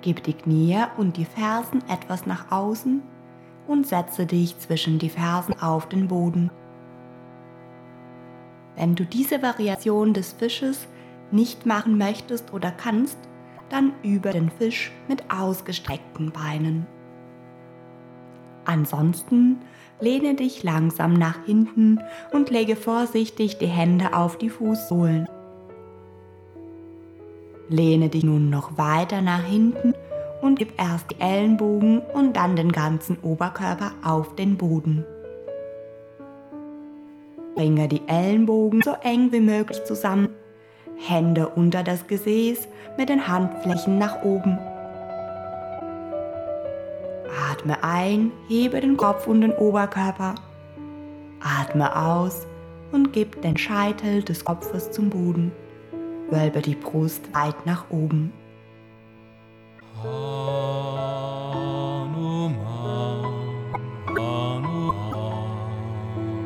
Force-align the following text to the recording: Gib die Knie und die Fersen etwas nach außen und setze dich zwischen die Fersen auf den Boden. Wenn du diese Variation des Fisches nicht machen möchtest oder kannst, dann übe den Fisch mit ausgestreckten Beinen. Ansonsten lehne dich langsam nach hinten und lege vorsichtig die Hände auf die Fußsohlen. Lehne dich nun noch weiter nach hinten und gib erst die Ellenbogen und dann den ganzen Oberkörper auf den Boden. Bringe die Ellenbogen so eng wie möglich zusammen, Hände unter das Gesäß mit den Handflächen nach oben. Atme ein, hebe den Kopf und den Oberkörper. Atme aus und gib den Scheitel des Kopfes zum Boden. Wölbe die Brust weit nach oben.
Gib 0.00 0.22
die 0.22 0.34
Knie 0.34 0.78
und 0.96 1.16
die 1.16 1.24
Fersen 1.24 1.82
etwas 1.88 2.26
nach 2.26 2.50
außen 2.52 3.02
und 3.66 3.86
setze 3.86 4.26
dich 4.26 4.58
zwischen 4.58 4.98
die 4.98 5.10
Fersen 5.10 5.60
auf 5.60 5.88
den 5.88 6.08
Boden. 6.08 6.50
Wenn 8.76 8.94
du 8.94 9.04
diese 9.04 9.42
Variation 9.42 10.14
des 10.14 10.32
Fisches 10.32 10.86
nicht 11.32 11.66
machen 11.66 11.98
möchtest 11.98 12.52
oder 12.52 12.70
kannst, 12.70 13.18
dann 13.70 13.92
übe 14.02 14.30
den 14.30 14.50
Fisch 14.50 14.92
mit 15.08 15.30
ausgestreckten 15.30 16.30
Beinen. 16.30 16.86
Ansonsten 18.64 19.58
lehne 20.00 20.34
dich 20.34 20.62
langsam 20.62 21.14
nach 21.14 21.44
hinten 21.44 22.00
und 22.32 22.50
lege 22.50 22.76
vorsichtig 22.76 23.58
die 23.58 23.66
Hände 23.66 24.14
auf 24.14 24.38
die 24.38 24.50
Fußsohlen. 24.50 25.26
Lehne 27.68 28.08
dich 28.08 28.24
nun 28.24 28.50
noch 28.50 28.78
weiter 28.78 29.20
nach 29.20 29.44
hinten 29.44 29.94
und 30.40 30.58
gib 30.58 30.80
erst 30.80 31.10
die 31.10 31.20
Ellenbogen 31.20 32.00
und 32.00 32.36
dann 32.36 32.56
den 32.56 32.72
ganzen 32.72 33.18
Oberkörper 33.20 33.92
auf 34.02 34.34
den 34.36 34.56
Boden. 34.56 35.04
Bringe 37.54 37.88
die 37.88 38.02
Ellenbogen 38.06 38.82
so 38.82 38.94
eng 39.02 39.32
wie 39.32 39.40
möglich 39.40 39.84
zusammen, 39.84 40.28
Hände 40.96 41.48
unter 41.48 41.82
das 41.82 42.06
Gesäß 42.06 42.68
mit 42.96 43.08
den 43.08 43.28
Handflächen 43.28 43.98
nach 43.98 44.22
oben. 44.22 44.58
Atme 47.50 47.82
ein, 47.82 48.32
hebe 48.48 48.80
den 48.80 48.96
Kopf 48.96 49.26
und 49.26 49.42
den 49.42 49.52
Oberkörper. 49.52 50.34
Atme 51.40 51.94
aus 51.94 52.46
und 52.92 53.12
gib 53.12 53.42
den 53.42 53.56
Scheitel 53.56 54.22
des 54.22 54.44
Kopfes 54.44 54.90
zum 54.90 55.10
Boden. 55.10 55.52
Wölbe 56.30 56.60
die 56.60 56.74
Brust 56.74 57.34
weit 57.34 57.66
nach 57.66 57.90
oben. 57.90 58.32